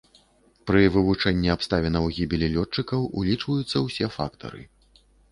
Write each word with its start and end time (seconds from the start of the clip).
Пры 0.69 0.79
вывучэнні 0.93 1.49
абставінаў 1.55 2.07
гібелі 2.17 2.47
лётчыкаў 2.55 3.03
улічваюцца 3.21 3.83
ўсе 3.85 4.09
фактары. 4.17 4.63